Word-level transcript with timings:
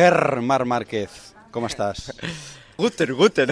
Herr 0.00 0.40
Marc 0.40 0.64
Márquez, 0.64 1.10
com 1.52 1.66
estàs? 1.68 2.06
Guten, 2.80 3.10
guten. 3.18 3.50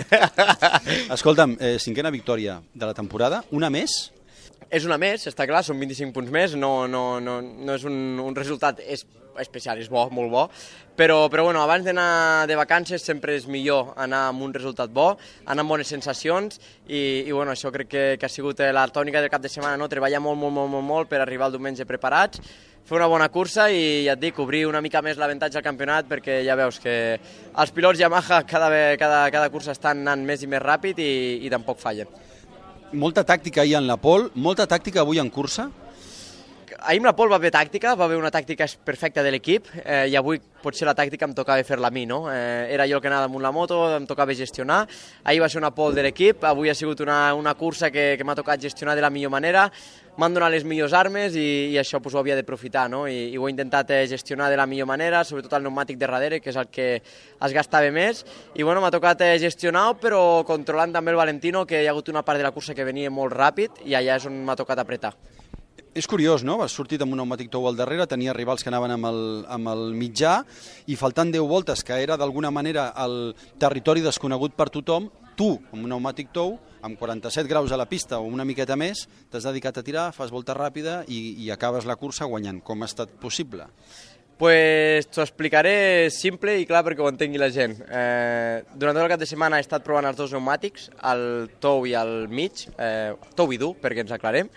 Escolta'm, 1.16 1.58
eh, 1.60 1.74
cinquena 1.76 2.08
victòria 2.08 2.54
de 2.72 2.88
la 2.88 2.94
temporada, 2.96 3.42
una 3.52 3.68
més? 3.68 4.06
és 4.68 4.84
una 4.84 4.98
més, 5.00 5.22
està 5.28 5.46
clar, 5.48 5.62
són 5.64 5.78
25 5.80 6.12
punts 6.12 6.32
més, 6.32 6.54
no, 6.60 6.86
no, 6.90 7.20
no, 7.24 7.38
no 7.40 7.76
és 7.76 7.84
un, 7.88 8.18
un 8.20 8.34
resultat 8.36 8.82
es, 8.84 9.06
especial, 9.40 9.80
és 9.80 9.88
bo, 9.88 10.02
molt 10.12 10.32
bo, 10.32 10.42
però, 10.98 11.22
però 11.32 11.46
bueno, 11.46 11.62
abans 11.62 11.86
d'anar 11.86 12.44
de 12.50 12.56
vacances 12.58 13.04
sempre 13.04 13.36
és 13.38 13.46
millor 13.48 13.94
anar 13.96 14.26
amb 14.28 14.44
un 14.44 14.52
resultat 14.52 14.92
bo, 14.92 15.12
anar 15.46 15.64
amb 15.64 15.72
bones 15.72 15.88
sensacions 15.88 16.60
i, 16.86 17.24
i 17.24 17.32
bueno, 17.32 17.54
això 17.54 17.72
crec 17.72 17.88
que, 17.88 18.04
que 18.20 18.28
ha 18.28 18.32
sigut 18.32 18.60
la 18.60 18.84
tònica 18.92 19.22
del 19.22 19.32
cap 19.32 19.44
de 19.44 19.52
setmana, 19.52 19.78
no? 19.80 19.88
treballar 19.88 20.20
molt, 20.20 20.40
molt, 20.40 20.52
molt, 20.52 20.72
molt, 20.74 20.88
molt 20.92 21.12
per 21.12 21.22
arribar 21.22 21.48
al 21.48 21.56
diumenge 21.56 21.88
preparats, 21.88 22.42
fer 22.88 22.96
una 22.96 23.08
bona 23.10 23.28
cursa 23.28 23.66
i 23.68 24.06
ja 24.06 24.14
et 24.16 24.20
dic, 24.22 24.38
obrir 24.40 24.62
una 24.64 24.80
mica 24.80 25.02
més 25.04 25.18
l'avantatge 25.20 25.60
al 25.60 25.64
campionat 25.66 26.06
perquè 26.08 26.38
ja 26.46 26.56
veus 26.56 26.78
que 26.80 26.94
els 27.18 27.72
pilots 27.76 28.00
Yamaha 28.00 28.40
cada, 28.48 28.70
cada, 28.96 29.18
cada 29.34 29.50
cursa 29.52 29.74
estan 29.76 30.00
anant 30.06 30.24
més 30.24 30.42
i 30.42 30.48
més 30.48 30.62
ràpid 30.64 31.02
i, 31.04 31.12
i 31.44 31.50
tampoc 31.52 31.82
fallen. 31.82 32.08
Molta 32.96 33.26
tàctica 33.28 33.60
ahir 33.60 33.76
en 33.82 33.86
la 33.90 33.98
pol, 34.00 34.30
molta 34.34 34.64
tàctica 34.66 35.02
avui 35.04 35.20
en 35.20 35.28
cursa? 35.28 35.68
Ahir 36.78 37.00
amb 37.00 37.08
la 37.08 37.14
Pol 37.16 37.30
va 37.30 37.36
haver 37.36 37.50
tàctica, 37.54 37.94
va 37.98 38.06
haver 38.06 38.18
una 38.18 38.30
tàctica 38.34 38.66
perfecta 38.84 39.22
de 39.22 39.32
l'equip 39.34 39.68
eh, 39.84 40.06
i 40.12 40.16
avui 40.16 40.40
potser 40.62 40.86
la 40.88 40.94
tàctica 40.94 41.26
em 41.28 41.34
tocava 41.36 41.62
fer-la 41.64 41.88
a 41.88 41.94
mi, 41.94 42.04
no? 42.06 42.24
Eh, 42.32 42.68
era 42.74 42.86
jo 42.88 42.98
el 42.98 43.02
que 43.02 43.08
anava 43.10 43.28
damunt 43.28 43.44
la 43.44 43.52
moto, 43.54 43.78
em 43.96 44.06
tocava 44.06 44.34
gestionar. 44.34 44.82
Ahir 45.24 45.40
va 45.42 45.48
ser 45.48 45.60
una 45.60 45.70
pol 45.74 45.94
de 45.94 46.04
l'equip, 46.06 46.44
avui 46.44 46.70
ha 46.70 46.74
sigut 46.74 47.00
una, 47.04 47.34
una 47.38 47.54
cursa 47.54 47.92
que, 47.94 48.10
que 48.18 48.26
m'ha 48.26 48.36
tocat 48.38 48.60
gestionar 48.62 48.96
de 48.98 49.04
la 49.04 49.10
millor 49.10 49.30
manera, 49.30 49.68
m'han 50.18 50.34
donat 50.34 50.50
les 50.50 50.66
millors 50.66 50.92
armes 50.98 51.36
i, 51.38 51.46
i 51.70 51.78
això 51.78 52.02
pues, 52.02 52.16
ho 52.16 52.20
havia 52.22 52.36
d'aprofitar, 52.38 52.88
no? 52.90 53.06
I, 53.06 53.28
I 53.30 53.38
ho 53.38 53.46
he 53.46 53.54
intentat 53.54 53.94
eh, 53.94 54.02
gestionar 54.10 54.50
de 54.50 54.58
la 54.58 54.66
millor 54.66 54.90
manera, 54.90 55.22
sobretot 55.24 55.54
el 55.54 55.66
pneumàtic 55.66 55.98
de 56.00 56.06
darrere, 56.06 56.42
que 56.42 56.50
és 56.50 56.58
el 56.58 56.70
que 56.74 56.88
es 56.98 57.54
gastava 57.54 57.90
més, 57.94 58.24
i 58.58 58.66
bueno, 58.66 58.82
m'ha 58.82 58.92
tocat 58.94 59.22
eh, 59.22 59.34
gestionar 59.38 59.92
però 60.02 60.42
controlant 60.48 60.92
també 60.96 61.14
el 61.14 61.22
Valentino, 61.22 61.64
que 61.66 61.84
hi 61.84 61.86
ha 61.86 61.94
hagut 61.94 62.10
una 62.10 62.26
part 62.26 62.42
de 62.42 62.48
la 62.48 62.54
cursa 62.54 62.74
que 62.74 62.86
venia 62.88 63.14
molt 63.14 63.36
ràpid 63.38 63.84
i 63.86 63.94
allà 63.94 64.18
és 64.18 64.26
on 64.26 64.42
m'ha 64.42 64.58
tocat 64.58 64.82
apretar. 64.82 65.14
És 65.98 66.06
curiós, 66.06 66.44
no? 66.46 66.60
Vas 66.60 66.70
sortit 66.78 67.02
amb 67.02 67.10
un 67.10 67.18
pneumàtic 67.18 67.48
tou 67.50 67.64
al 67.66 67.74
darrere, 67.74 68.04
tenia 68.06 68.30
rivals 68.36 68.62
que 68.62 68.70
anaven 68.70 68.92
amb 68.94 69.08
el, 69.08 69.16
amb 69.50 69.70
el 69.72 69.80
mitjà 69.98 70.36
i 70.86 70.94
faltant 70.94 71.32
10 71.34 71.42
voltes, 71.50 71.82
que 71.82 71.96
era 71.98 72.14
d'alguna 72.20 72.52
manera 72.54 72.92
el 73.02 73.32
territori 73.58 74.04
desconegut 74.04 74.54
per 74.54 74.68
tothom, 74.70 75.08
tu, 75.34 75.56
amb 75.72 75.80
un 75.80 75.88
pneumàtic 75.88 76.30
tou, 76.36 76.54
amb 76.86 76.94
47 77.00 77.50
graus 77.50 77.74
a 77.74 77.80
la 77.82 77.88
pista 77.90 78.22
o 78.22 78.30
una 78.30 78.46
miqueta 78.46 78.78
més, 78.78 79.08
t'has 79.26 79.50
dedicat 79.50 79.82
a 79.82 79.86
tirar, 79.90 80.06
fas 80.14 80.30
volta 80.30 80.54
ràpida 80.54 81.00
i, 81.10 81.18
i 81.42 81.50
acabes 81.50 81.88
la 81.88 81.98
cursa 81.98 82.30
guanyant. 82.30 82.62
Com 82.62 82.86
ha 82.86 82.92
estat 82.92 83.18
possible? 83.18 83.66
Pues 84.38 85.10
t'ho 85.10 85.26
explicaré 85.26 86.12
simple 86.14 86.60
i 86.62 86.66
clar 86.70 86.86
perquè 86.86 87.02
ho 87.02 87.10
entengui 87.10 87.42
la 87.42 87.50
gent. 87.50 87.80
Eh, 87.90 88.62
durant 88.70 88.94
tot 88.94 89.02
el 89.02 89.16
cap 89.16 89.26
de 89.26 89.26
setmana 89.26 89.58
he 89.58 89.66
estat 89.66 89.82
provant 89.82 90.06
els 90.06 90.20
dos 90.20 90.30
pneumàtics, 90.30 90.92
el 91.10 91.48
tou 91.58 91.90
i 91.90 91.98
el 91.98 92.28
mig, 92.30 92.68
eh, 92.78 93.16
tou 93.34 93.50
i 93.50 93.58
dur, 93.58 93.74
perquè 93.82 94.06
ens 94.06 94.14
aclarem, 94.14 94.54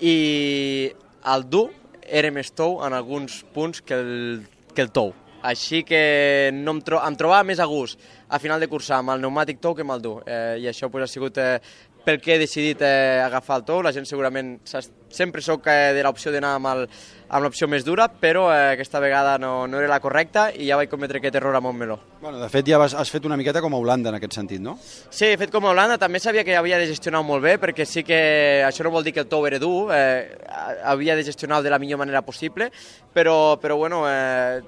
i 0.00 0.92
el 1.32 1.46
dur 1.50 1.68
era 2.06 2.30
més 2.30 2.52
tou 2.54 2.80
en 2.86 2.94
alguns 2.94 3.42
punts 3.54 3.82
que 3.82 3.96
el, 3.96 4.44
que 4.74 4.84
el 4.84 4.92
tou. 4.94 5.14
Així 5.46 5.82
que 5.86 6.50
no 6.54 6.74
em, 6.74 6.80
tro 6.82 7.00
em 7.04 7.16
trobava 7.18 7.46
més 7.46 7.60
a 7.62 7.66
gust 7.70 8.00
a 8.28 8.40
final 8.42 8.60
de 8.62 8.68
cursa 8.70 8.96
amb 8.98 9.12
el 9.14 9.20
pneumàtic 9.22 9.60
tou 9.62 9.76
que 9.76 9.84
amb 9.86 9.94
el 9.94 10.02
dur. 10.02 10.16
Eh, 10.26 10.56
I 10.64 10.70
això 10.70 10.90
pues, 10.90 11.04
ha 11.04 11.10
sigut 11.10 11.38
eh, 11.38 11.60
pel 12.06 12.20
que 12.22 12.34
he 12.34 12.38
decidit 12.38 12.82
eh, 12.86 13.20
agafar 13.22 13.60
el 13.60 13.66
tou. 13.66 13.82
La 13.82 13.92
gent 13.94 14.06
segurament 14.06 14.56
sempre 14.66 15.42
sóc 15.42 15.66
eh, 15.70 15.92
de 15.94 16.02
l'opció 16.06 16.32
d'anar 16.34 16.56
amb, 16.58 16.70
el, 16.72 16.86
amb 17.28 17.42
l'opció 17.42 17.66
més 17.68 17.84
dura, 17.84 18.06
però 18.08 18.46
eh, 18.52 18.74
aquesta 18.76 19.00
vegada 19.02 19.36
no, 19.42 19.66
no 19.66 19.80
era 19.80 19.90
la 19.90 19.98
correcta 20.02 20.46
i 20.54 20.68
ja 20.68 20.78
vaig 20.78 20.90
cometre 20.90 21.18
aquest 21.18 21.38
error 21.40 21.56
a 21.58 21.62
Montmeló. 21.62 21.98
Bueno, 22.20 22.38
de 22.38 22.48
fet, 22.52 22.68
ja 22.70 22.78
vas, 22.78 22.94
has 22.94 23.10
fet 23.10 23.26
una 23.26 23.38
miqueta 23.38 23.62
com 23.64 23.74
a 23.74 23.80
Holanda 23.82 24.12
en 24.12 24.18
aquest 24.20 24.38
sentit, 24.38 24.62
no? 24.62 24.76
Sí, 24.82 25.32
he 25.32 25.40
fet 25.40 25.50
com 25.54 25.66
a 25.66 25.72
Holanda. 25.74 25.98
També 25.98 26.20
sabia 26.22 26.44
que 26.46 26.56
havia 26.56 26.78
de 26.78 26.86
gestionar 26.90 27.24
molt 27.26 27.42
bé, 27.44 27.56
perquè 27.62 27.86
sí 27.88 28.04
que 28.06 28.20
això 28.66 28.86
no 28.86 28.94
vol 28.94 29.06
dir 29.06 29.16
que 29.16 29.24
el 29.24 29.30
tou 29.30 29.46
era 29.48 29.58
dur, 29.62 29.90
eh, 29.94 30.38
havia 30.84 31.18
de 31.18 31.26
gestionar 31.26 31.62
de 31.64 31.72
la 31.72 31.80
millor 31.82 32.02
manera 32.04 32.22
possible, 32.22 32.70
però, 33.14 33.56
però 33.60 33.76
bueno, 33.76 34.04
eh, 34.06 34.62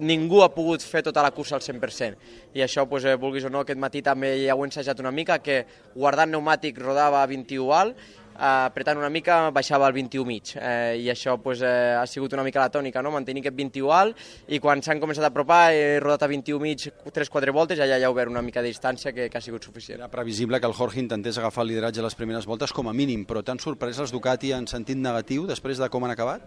ningú 0.00 0.42
ha 0.42 0.50
pogut 0.52 0.82
fer 0.82 1.02
tota 1.06 1.22
la 1.22 1.30
cursa 1.34 1.56
al 1.56 1.62
100%. 1.62 2.16
I 2.54 2.64
això, 2.64 2.86
pues, 2.88 3.04
eh, 3.04 3.16
vulguis 3.16 3.44
o 3.46 3.50
no, 3.50 3.62
aquest 3.62 3.78
matí 3.78 4.02
també 4.02 4.34
ja 4.44 4.56
ho 4.56 4.64
he 4.64 4.68
ensajat 4.68 4.98
una 5.00 5.12
mica, 5.12 5.38
que 5.38 5.64
guardant 5.94 6.32
pneumàtic 6.32 6.78
rodava 6.78 7.22
a 7.22 7.28
21 7.30 7.72
alt, 7.72 7.96
apretant 8.40 8.98
una 8.98 9.10
mica 9.12 9.50
baixava 9.52 9.86
al 9.86 9.92
21 9.92 10.24
mig 10.24 10.54
eh, 10.56 10.96
i 10.96 11.10
això 11.12 11.36
pues, 11.42 11.60
eh, 11.60 11.92
ha 11.98 12.06
sigut 12.08 12.32
una 12.32 12.44
mica 12.46 12.62
la 12.62 12.70
tònica, 12.72 13.02
no? 13.04 13.12
mantenir 13.12 13.42
aquest 13.44 13.56
21 13.58 13.92
alt 13.92 14.22
i 14.48 14.60
quan 14.62 14.80
s'han 14.82 15.00
començat 15.02 15.26
a 15.26 15.30
apropar 15.30 15.74
he 15.76 15.98
rodat 16.00 16.24
a 16.24 16.30
21 16.30 16.60
mig 16.62 16.86
3-4 17.12 17.52
voltes 17.52 17.78
i 17.78 17.84
allà 17.84 17.98
ja 18.00 18.08
ha 18.08 18.14
obert 18.14 18.32
una 18.32 18.42
mica 18.42 18.62
de 18.62 18.72
distància 18.72 19.12
que, 19.12 19.28
que 19.28 19.38
ha 19.38 19.44
sigut 19.44 19.64
suficient. 19.64 20.00
Era 20.00 20.08
previsible 20.08 20.60
que 20.60 20.70
el 20.70 20.76
Jorge 20.76 21.00
intentés 21.00 21.38
agafar 21.38 21.66
el 21.66 21.74
lideratge 21.74 22.00
a 22.00 22.06
les 22.08 22.16
primeres 22.16 22.48
voltes 22.48 22.72
com 22.72 22.88
a 22.88 22.96
mínim, 22.96 23.26
però 23.28 23.44
t'han 23.44 23.60
sorprès 23.60 24.00
els 24.00 24.14
Ducati 24.14 24.54
en 24.56 24.68
sentit 24.70 24.98
negatiu 24.98 25.44
després 25.50 25.78
de 25.78 25.90
com 25.92 26.04
han 26.04 26.14
acabat? 26.16 26.46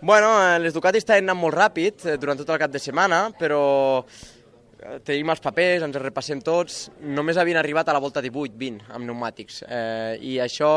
Bueno, 0.00 0.32
eh, 0.40 0.58
les 0.60 0.74
Ducati 0.74 1.02
estaven 1.02 1.28
anant 1.28 1.40
molt 1.40 1.56
ràpid 1.56 2.08
eh, 2.08 2.16
durant 2.20 2.40
tot 2.40 2.54
el 2.54 2.62
cap 2.62 2.72
de 2.72 2.80
setmana, 2.80 3.26
però 3.38 3.64
eh, 4.00 4.43
tenim 5.04 5.30
els 5.32 5.40
papers, 5.40 5.84
ens 5.86 5.96
els 5.96 6.04
repassem 6.04 6.40
tots, 6.44 6.88
només 7.16 7.38
havien 7.40 7.56
arribat 7.56 7.88
a 7.88 7.94
la 7.96 8.02
volta 8.04 8.20
18-20 8.24 8.90
amb 8.92 9.06
pneumàtics. 9.06 9.62
Eh, 9.64 10.18
i 10.20 10.34
això 10.44 10.70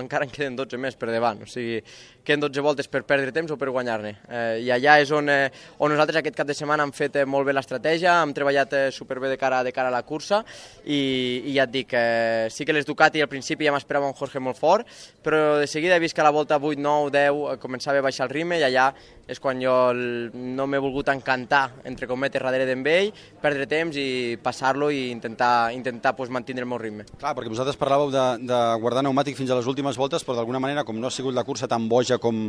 encara 0.00 0.24
en 0.24 0.32
queden 0.32 0.56
12 0.56 0.80
més 0.80 0.96
per 0.96 1.10
davant, 1.12 1.42
o 1.44 1.48
sigui, 1.50 1.82
queden 2.24 2.44
12 2.46 2.64
voltes 2.64 2.88
per 2.88 3.02
perdre 3.04 3.34
temps 3.34 3.52
o 3.52 3.58
per 3.60 3.68
guanyar-ne. 3.74 4.14
Eh, 4.28 4.62
I 4.64 4.72
allà 4.72 4.96
és 5.02 5.12
on, 5.12 5.28
eh, 5.28 5.50
on 5.84 5.92
nosaltres 5.92 6.22
aquest 6.22 6.38
cap 6.38 6.48
de 6.48 6.56
setmana 6.56 6.86
hem 6.86 6.94
fet 6.96 7.20
eh, 7.20 7.26
molt 7.28 7.46
bé 7.46 7.52
l'estratègia, 7.52 8.20
hem 8.22 8.32
treballat 8.36 8.72
eh, 8.78 8.84
superbé 8.94 9.28
de 9.32 9.38
cara, 9.40 9.62
de 9.66 9.72
cara 9.74 9.92
a 9.92 9.96
la 9.98 10.02
cursa. 10.06 10.42
I, 10.84 11.00
i 11.44 11.56
ja 11.56 11.66
et 11.66 11.74
dic, 11.74 11.92
eh, 11.92 12.48
sí 12.50 12.64
que 12.64 12.72
les 12.72 12.88
Ducati 12.88 13.20
al 13.20 13.30
principi 13.30 13.68
ja 13.68 13.74
m'esperava 13.74 14.08
un 14.08 14.16
Jorge 14.16 14.40
molt 14.40 14.56
fort, 14.56 14.88
però 15.22 15.58
de 15.60 15.68
seguida 15.68 15.96
he 15.98 16.02
vist 16.02 16.16
que 16.16 16.24
a 16.24 16.28
la 16.28 16.32
volta 16.34 16.56
8, 16.56 16.80
9, 16.80 17.12
10 17.12 17.60
començava 17.60 18.00
a 18.00 18.06
baixar 18.08 18.30
el 18.30 18.32
ritme 18.32 18.60
i 18.60 18.64
allà 18.64 18.92
és 19.28 19.38
quan 19.40 19.60
jo 19.62 19.72
no 19.94 20.66
m'he 20.66 20.80
volgut 20.82 21.08
encantar, 21.12 21.68
entre 21.88 22.08
cometes, 22.10 22.42
darrere 22.42 22.66
d'en 22.68 22.82
ell, 22.90 23.12
perdre 23.42 23.66
temps 23.70 23.96
i 23.98 24.38
passar-lo 24.42 24.88
i 24.94 25.08
intentar, 25.10 25.72
intentar 25.74 26.14
pues, 26.16 26.30
mantenir 26.32 26.64
el 26.64 26.70
meu 26.70 26.80
ritme. 26.80 27.06
Clar, 27.20 27.34
perquè 27.36 27.52
vosaltres 27.52 27.78
parlàveu 27.80 28.12
de, 28.14 28.24
de 28.48 28.60
guardar 28.82 29.02
pneumàtic 29.04 29.36
fins 29.38 29.52
a 29.52 29.58
les 29.58 29.68
últimes 29.70 29.98
voltes, 29.98 30.24
però 30.24 30.38
d'alguna 30.38 30.62
manera, 30.62 30.86
com 30.88 30.98
no 31.00 31.10
ha 31.10 31.14
sigut 31.14 31.34
la 31.34 31.44
cursa 31.44 31.68
tan 31.70 31.88
boja 31.90 32.18
com, 32.22 32.44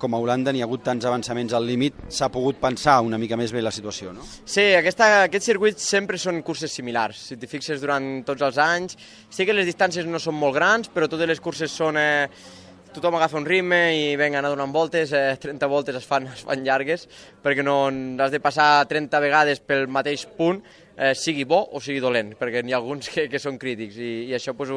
com 0.00 0.14
a 0.16 0.22
Holanda, 0.22 0.54
ni 0.54 0.62
ha 0.62 0.68
hagut 0.68 0.84
tants 0.86 1.06
avançaments 1.08 1.54
al 1.56 1.68
límit, 1.68 2.06
s'ha 2.08 2.30
pogut 2.32 2.60
pensar 2.62 2.98
una 3.04 3.20
mica 3.20 3.36
més 3.38 3.52
bé 3.54 3.62
la 3.62 3.74
situació, 3.74 4.14
no? 4.16 4.24
Sí, 4.44 4.70
aquesta, 4.78 5.24
aquests 5.28 5.52
circuits 5.52 5.90
sempre 5.96 6.20
són 6.20 6.40
curses 6.46 6.72
similars. 6.72 7.28
Si 7.30 7.36
t'hi 7.36 7.50
fixes 7.50 7.82
durant 7.84 8.24
tots 8.28 8.46
els 8.46 8.60
anys, 8.62 8.96
sí 9.30 9.46
que 9.46 9.56
les 9.56 9.68
distàncies 9.68 10.08
no 10.08 10.20
són 10.22 10.38
molt 10.38 10.56
grans, 10.56 10.88
però 10.92 11.10
totes 11.10 11.28
les 11.28 11.44
curses 11.44 11.72
són... 11.72 12.00
Eh, 12.00 12.64
tothom 12.94 13.16
agafa 13.18 13.38
un 13.38 13.46
ritme 13.46 13.78
i 13.96 14.16
venga, 14.18 14.40
anar 14.40 14.50
donant 14.52 14.72
voltes, 14.74 15.12
eh, 15.12 15.36
30 15.40 15.68
voltes 15.70 15.96
es 15.98 16.06
fan, 16.06 16.26
es 16.32 16.44
fan 16.46 16.64
llargues, 16.64 17.06
perquè 17.42 17.64
no 17.64 17.78
has 18.22 18.34
de 18.34 18.40
passar 18.40 18.86
30 18.90 19.20
vegades 19.24 19.60
pel 19.60 19.88
mateix 19.88 20.26
punt, 20.38 20.62
eh, 20.98 21.14
sigui 21.14 21.44
bo 21.48 21.60
o 21.72 21.80
sigui 21.80 22.02
dolent, 22.02 22.34
perquè 22.38 22.62
n'hi 22.64 22.74
ha 22.74 22.80
alguns 22.80 23.08
que, 23.12 23.28
que 23.30 23.40
són 23.42 23.58
crítics 23.58 23.98
i, 24.02 24.12
i 24.28 24.36
això 24.36 24.54
pues, 24.58 24.72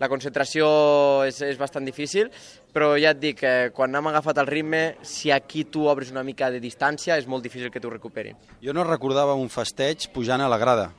la 0.00 0.08
concentració 0.08 0.66
és, 1.28 1.40
és 1.42 1.60
bastant 1.60 1.84
difícil, 1.84 2.30
però 2.74 2.94
ja 3.00 3.12
et 3.14 3.22
dic, 3.22 3.42
eh, 3.44 3.70
quan 3.74 3.94
hem 3.94 4.10
agafat 4.10 4.42
el 4.42 4.50
ritme, 4.50 4.84
si 5.02 5.34
aquí 5.34 5.66
tu 5.66 5.88
obres 5.90 6.14
una 6.14 6.24
mica 6.26 6.50
de 6.50 6.62
distància, 6.62 7.18
és 7.18 7.28
molt 7.30 7.44
difícil 7.44 7.70
que 7.74 7.82
t'ho 7.82 7.92
recuperi. 7.92 8.34
Jo 8.62 8.74
no 8.76 8.86
recordava 8.86 9.34
un 9.38 9.50
festeig 9.50 10.08
pujant 10.14 10.42
a 10.42 10.50
la 10.50 10.60
grada. 10.62 10.92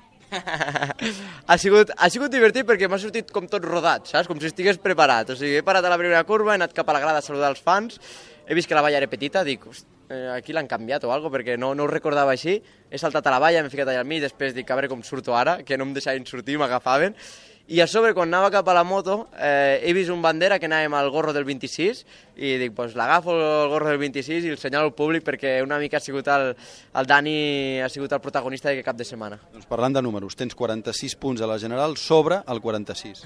ha, 1.49 1.57
sigut, 1.61 1.91
ha 1.95 2.09
sigut 2.11 2.33
divertit 2.33 2.67
perquè 2.67 2.89
m'ha 2.91 2.99
sortit 3.01 3.31
com 3.33 3.47
tot 3.51 3.65
rodat, 3.65 4.09
saps? 4.11 4.29
Com 4.29 4.39
si 4.41 4.49
estigués 4.51 4.79
preparat. 4.81 5.33
O 5.33 5.39
sigui, 5.39 5.59
he 5.59 5.65
parat 5.65 5.85
a 5.85 5.91
la 5.91 5.99
primera 6.01 6.23
curva, 6.27 6.53
he 6.53 6.59
anat 6.59 6.75
cap 6.75 6.89
a 6.89 6.95
la 6.97 7.03
grada 7.03 7.21
a 7.21 7.25
saludar 7.25 7.51
els 7.53 7.63
fans, 7.63 7.99
he 8.45 8.57
vist 8.57 8.69
que 8.69 8.77
la 8.77 8.83
valla 8.85 8.99
era 9.01 9.09
petita, 9.11 9.43
dic, 9.47 9.65
eh, 10.09 10.27
aquí 10.35 10.53
l'han 10.53 10.69
canviat 10.69 11.07
o 11.07 11.13
alguna 11.13 11.33
perquè 11.33 11.57
no, 11.57 11.73
no 11.77 11.85
ho 11.85 11.91
recordava 11.91 12.35
així. 12.35 12.59
He 12.89 13.01
saltat 13.01 13.25
a 13.25 13.33
la 13.33 13.41
valla, 13.41 13.63
m'he 13.63 13.73
ficat 13.73 13.89
allà 13.91 14.03
al 14.03 14.09
mig, 14.09 14.21
després 14.23 14.55
dic, 14.55 14.69
a 14.69 14.77
veure 14.77 14.91
com 14.91 15.03
surto 15.03 15.35
ara, 15.35 15.59
que 15.65 15.77
no 15.77 15.87
em 15.89 15.95
deixaven 15.97 16.27
sortir, 16.29 16.59
m'agafaven. 16.61 17.17
I 17.67 17.79
a 17.81 17.87
sobre, 17.89 18.11
quan 18.13 18.29
anava 18.29 18.51
cap 18.53 18.67
a 18.69 18.75
la 18.77 18.83
moto, 18.85 19.23
eh, 19.41 19.81
he 19.81 19.93
vist 19.97 20.11
un 20.13 20.21
bandera 20.21 20.59
que 20.61 20.67
anàvem 20.69 20.93
al 20.93 21.07
gorro 21.09 21.31
del 21.33 21.47
26 21.47 22.03
i 22.37 22.51
dic, 22.61 22.75
pues, 22.77 22.93
l'agafo 22.93 23.33
el 23.33 23.71
gorro 23.71 23.89
del 23.89 23.97
26 23.97 24.45
i 24.45 24.51
el 24.53 24.59
senyalo 24.61 24.91
al 24.91 24.93
públic 24.93 25.25
perquè 25.25 25.55
una 25.65 25.79
mica 25.81 25.97
ha 25.97 26.03
sigut 26.03 26.29
el, 26.29 26.51
el 26.93 27.09
Dani 27.09 27.81
ha 27.81 27.89
sigut 27.89 28.13
el 28.13 28.21
protagonista 28.21 28.69
d'aquest 28.69 28.85
cap 28.85 29.01
de 29.01 29.09
setmana. 29.09 29.41
Doncs 29.49 29.65
parlant 29.65 29.97
de 29.97 30.05
números, 30.05 30.37
tens 30.37 30.53
46 30.53 31.17
punts 31.17 31.41
a 31.41 31.49
la 31.49 31.57
general 31.57 31.97
sobre 31.97 32.43
el 32.45 32.61
46. 32.61 33.25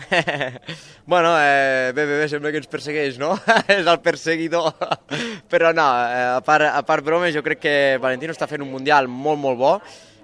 bueno, 1.06 1.36
eh, 1.36 1.92
bé, 1.92 2.06
bé, 2.06 2.24
bé, 2.24 2.30
sembla 2.32 2.56
que 2.56 2.64
ens 2.64 2.72
persegueix, 2.72 3.20
no? 3.20 3.36
És 3.68 3.84
el 3.84 4.00
perseguidor. 4.00 4.72
Però 5.52 5.76
no, 5.76 5.90
eh, 6.08 6.28
a, 6.38 6.44
part, 6.48 6.72
a 6.72 6.86
part 6.88 7.04
bromes, 7.04 7.36
jo 7.36 7.44
crec 7.44 7.68
que 7.68 7.80
Valentino 8.00 8.32
està 8.32 8.48
fent 8.48 8.64
un 8.64 8.72
mundial 8.72 9.12
molt, 9.12 9.44
molt 9.44 9.60
bo 9.60 9.80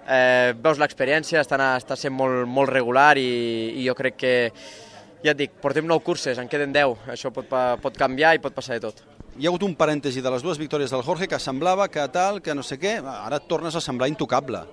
eh, 0.08 0.54
veus 0.62 0.80
l'experiència, 0.82 1.42
està, 1.42 1.60
està 1.78 1.98
sent 2.00 2.14
molt, 2.14 2.46
molt 2.48 2.72
regular 2.74 3.16
i, 3.18 3.30
i 3.82 3.86
jo 3.88 3.96
crec 3.98 4.18
que, 4.22 4.36
ja 5.26 5.34
et 5.34 5.42
dic, 5.42 5.58
portem 5.62 5.88
nou 5.90 6.00
curses, 6.06 6.38
en 6.42 6.50
queden 6.52 6.74
10, 6.76 7.10
això 7.16 7.32
pot, 7.34 7.50
pot 7.82 7.98
canviar 7.98 8.36
i 8.36 8.42
pot 8.44 8.56
passar 8.56 8.78
de 8.78 8.88
tot. 8.88 9.04
Hi 9.36 9.48
ha 9.48 9.52
hagut 9.52 9.66
un 9.68 9.76
parèntesi 9.76 10.22
de 10.24 10.32
les 10.32 10.44
dues 10.46 10.60
victòries 10.62 10.94
del 10.94 11.04
Jorge 11.04 11.28
que 11.28 11.40
semblava 11.44 11.90
que 11.92 12.06
tal, 12.14 12.42
que 12.42 12.56
no 12.56 12.64
sé 12.64 12.78
què, 12.80 13.00
ara 13.04 13.42
et 13.42 13.48
tornes 13.50 13.76
a 13.76 13.84
semblar 13.84 14.08
intocable. 14.12 14.64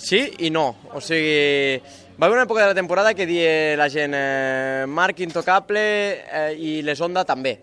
Sí 0.00 0.22
i 0.46 0.50
no. 0.50 0.64
O 0.96 1.00
sigui, 1.04 1.76
va 2.16 2.26
haver 2.26 2.38
una 2.38 2.46
època 2.46 2.62
de 2.62 2.72
la 2.72 2.78
temporada 2.78 3.12
que 3.14 3.26
dia 3.28 3.76
la 3.76 3.88
gent 3.92 4.16
eh, 4.16 4.84
Marc 4.88 5.20
intocable 5.20 5.82
eh, 6.24 6.54
i 6.56 6.72
les 6.82 7.00
Onda 7.04 7.26
també. 7.28 7.58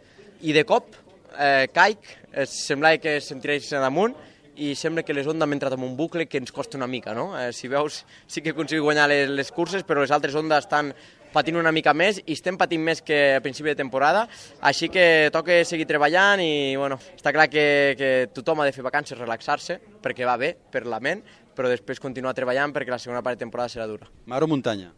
I 0.46 0.54
de 0.54 0.64
cop 0.68 0.94
eh, 1.34 1.68
caic, 1.74 2.06
eh, 2.32 2.46
semblava 2.46 3.02
que 3.02 3.18
se'm 3.24 3.42
tirés 3.42 3.72
damunt 3.74 4.16
i 4.60 4.74
sembla 4.76 5.06
que 5.08 5.16
les 5.16 5.28
Onda 5.30 5.48
han 5.48 5.56
entrat 5.56 5.74
en 5.78 5.86
un 5.86 5.96
bucle 5.98 6.28
que 6.28 6.40
ens 6.42 6.52
costa 6.52 6.78
una 6.78 6.88
mica, 6.88 7.14
no? 7.16 7.32
Eh, 7.40 7.54
si 7.56 7.70
veus, 7.72 8.04
sí 8.28 8.44
que 8.44 8.52
aconseguim 8.52 8.84
guanyar 8.84 9.08
les, 9.10 9.30
les 9.32 9.52
curses, 9.56 9.86
però 9.88 10.04
les 10.04 10.12
altres 10.12 10.36
Onda 10.36 10.60
estan 10.60 10.92
patint 11.34 11.60
una 11.60 11.72
mica 11.72 11.94
més 11.94 12.20
i 12.26 12.34
estem 12.34 12.58
patint 12.58 12.82
més 12.84 13.04
que 13.06 13.20
a 13.38 13.42
principi 13.46 13.72
de 13.72 13.78
temporada, 13.80 14.26
així 14.66 14.90
que 14.92 15.30
toca 15.34 15.62
seguir 15.68 15.86
treballant 15.90 16.42
i 16.44 16.76
bueno, 16.76 16.98
està 17.16 17.34
clar 17.36 17.48
que, 17.52 17.66
que 18.00 18.10
tothom 18.34 18.64
ha 18.64 18.68
de 18.68 18.74
fer 18.76 18.86
vacances, 18.86 19.18
relaxar-se, 19.20 19.80
perquè 20.04 20.28
va 20.28 20.40
bé 20.42 20.56
per 20.72 20.86
la 20.90 21.00
ment, 21.00 21.22
però 21.56 21.72
després 21.72 22.02
continuar 22.02 22.36
treballant 22.38 22.74
perquè 22.76 22.92
la 22.92 23.00
segona 23.02 23.24
part 23.24 23.38
de 23.38 23.46
temporada 23.46 23.72
serà 23.72 23.88
dura. 23.88 24.10
Mar 24.26 24.42
o 24.44 24.50
muntanya? 24.50 24.92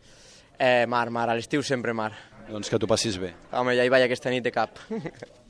Eh, 0.57 0.85
mar, 0.87 1.09
mar, 1.09 1.27
a 1.29 1.37
l'estiu 1.37 1.63
sempre 1.65 1.93
mar. 1.93 2.11
Doncs 2.49 2.69
que 2.69 2.79
t'ho 2.81 2.89
passis 2.89 3.17
bé. 3.21 3.33
Home, 3.55 3.75
ja 3.77 3.85
hi 3.85 3.91
vaig 3.93 4.07
aquesta 4.07 4.33
nit 4.33 4.45
de 4.45 4.53
cap. 4.55 4.81